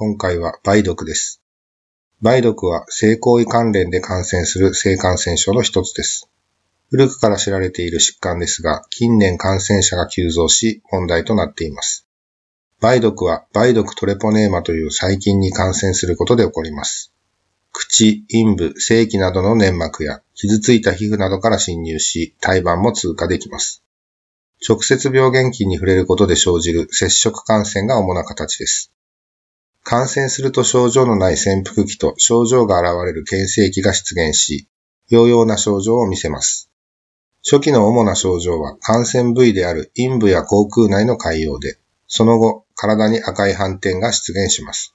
[0.00, 1.42] 今回は梅毒です。
[2.22, 6.30] 梅毒は性行為関連で感染する性感染症の一つです。
[6.88, 12.06] 古くから知られている疾患ですが、近年感染者が急増し問題となっています。
[12.80, 17.12] 梅毒は梅毒トレポネーマという細菌に感染することで起こります。
[17.72, 23.82] 口、陰部、性器などの粘膜や傷ついた皮膚などから侵入し、胎盤も通過できます。
[24.64, 28.92] 直接病原菌に触れることで生じる接触感染が主な形です。
[29.82, 34.68] 感染すると症状のない潜伏期と症状が現れる検性期が出現し、
[35.10, 36.70] 療養な症状を見せます。
[37.42, 44.94] 初期の主な症状は感染部位である陰部や口腔内の潰瘍で、その後、体に赤い斑点が出現します。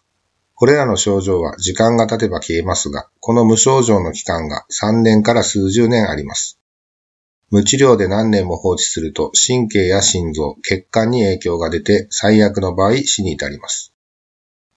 [0.56, 6.60] これらの症状は時間が経てば消えますが、この無症状の期間が3年から数十年あります。
[7.50, 13.93] 無治療で何年も放置すると神経や心臓、血管に影響が出て最悪の場合死に至ります。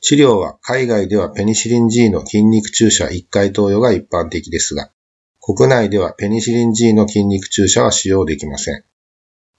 [0.08, 4.92] 治療は海外ではペニシリン G の筋肉注射1回投与が一般的ですが、
[5.40, 8.84] 国内ではペニシリン G の筋肉注射は使用できません。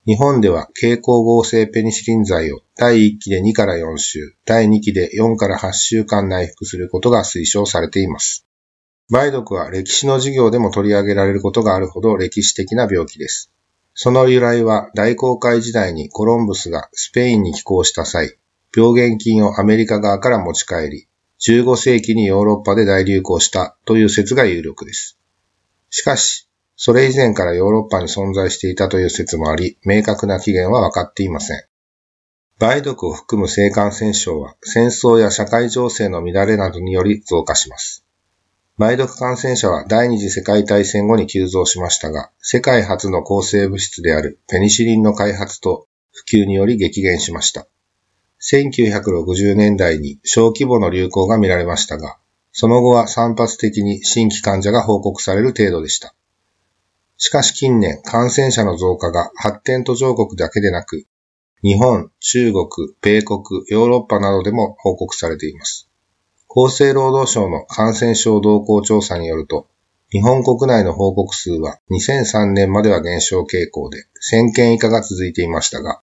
[0.05, 8.45] 日本では経口合成ペニシリン剤を第1期で2から4週、第2期で4から8週間内服することが推奨されています。
[9.09, 13.51] 梅毒は歴史の授業でも取り上げられることがあるほど歴史的な病気です。
[13.95, 18.37] その由来は大航海時代にコロンブスがスペインに寄港した際、
[18.75, 21.07] 病原菌をアメリカ側から持ち帰り、
[21.39, 25.19] 15世紀にヨーロッパで大流行したという説が有力です。
[25.89, 31.63] しかし、それ以前からヨーロッパに存在していたという説もあり、明確な起源は分かっていません。
[32.59, 38.03] 梅毒を含む性感染症は戦争や社会情勢の乱れなどにより増加します。
[38.79, 47.67] 梅毒感染者は第二次世界大戦後に急増しましたが、世界初の抗生物質であるペニシリンの開発と普及により激減しました。
[48.41, 52.17] 1960年代に小規模の流行が見られましたが、
[52.51, 56.13] その後は散発的に新規患者が報告される程度でした。
[57.17, 61.05] しかし近年、感染者の増加が発展途上国だけでなく、
[61.63, 62.67] 日本、中国、
[63.01, 65.89] 米国、ヨーロッパなどでも報告されています。
[66.49, 69.67] 厚生労働省の感染症動向調査によると、
[70.09, 76.01] 日本国内の報告数は2003年までは減少傾向で1000件以下が続いていましたが、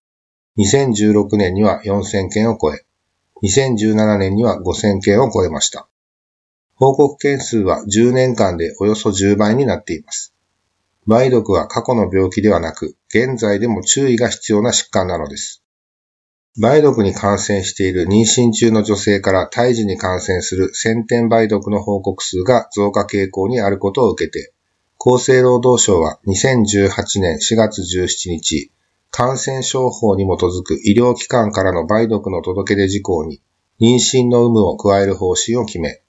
[0.56, 2.84] 2016年には4000件を超え、
[3.42, 5.88] 2017年には5000件を超えました。
[6.76, 10.34] 報告件数は10年間でおよそ10倍になっています。
[11.06, 15.62] 梅毒は過去の病気ではなく、現在でも注意が必要な疾患なのです。
[16.56, 24.53] 梅毒に感染している妊娠中の女性から胎児に感染する先天梅毒の報告数が増加傾向にあることを受けて、
[24.98, 28.70] 厚生労働省は2018年4月17日、
[29.16, 33.41] 感染症法に基づく医療機関からの梅毒の届け出事項に、
[33.80, 36.02] 妊娠の有無を加える方針を決め、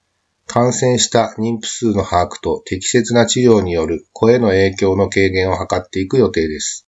[0.44, 6.88] 感染した妊婦数の把握と適切な治療による子への影響の軽減を図っていく予定です。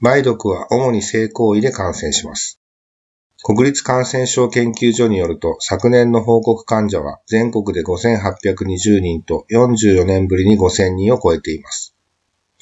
[0.00, 2.60] 梅毒は主に性行為で感染します。
[3.42, 11.91] 国立感染症研究所によると昨年の報告患者は全国で5820人と44年ぶりに5000人を超えています。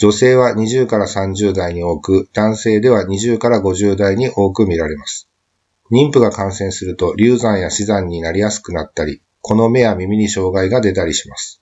[0.00, 5.28] 女性は20から30代に多く、男性では20から50代に多く見られます。
[5.92, 11.60] 妊婦が感染すると流産や死産になりやすくなったり、この目や耳に障害が出たりします。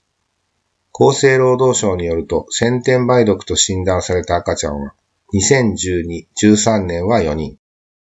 [0.94, 4.94] 厚生労働省によると、先天梅毒と診断された赤ちゃんは、
[5.34, 7.58] 2012、13年は4人、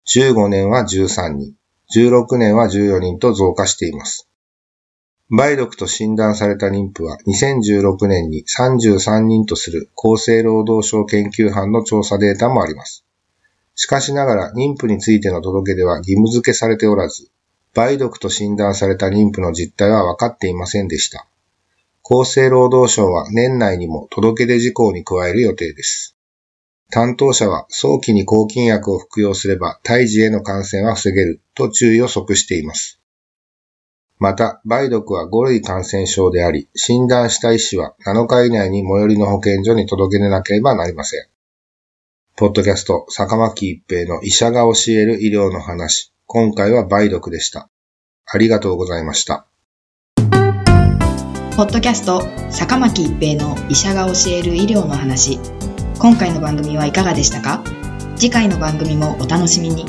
[0.06, 1.54] 15年は13人、
[1.94, 4.28] 16年は14人と増加しています。
[5.28, 13.04] 梅毒と診断された妊婦は2016年に33人とする厚生労働省研究班の調査データもあります。
[13.74, 17.28] しかしながら妊婦についての届け出は義務付けされておらず、
[17.74, 21.26] 梅毒と診断された妊婦の実態は分かっていませんでした。
[22.04, 26.16] 厚生労働省は年内にも届け出事項に加える予定です。
[26.92, 33.00] 担当者は早期に抗菌薬を服用すれば胎児への感染は防げると注意を即しています。
[34.18, 41.26] また、梅毒は5類感染症であり、診断した医師は7日以内に最寄りの保健所に届け出なければなりません。
[42.34, 46.12] ポッドキャスト、坂巻一平の医者が教える医療の話。
[46.26, 47.68] 今回は梅毒でした。
[48.24, 49.46] ありがとうございました。
[51.56, 55.40] ポッドキャスト坂巻一平の医者が教える医療の話
[55.98, 57.64] 今回の番組はいかがでしたか？
[58.14, 59.86] 次回の番組もお楽しみに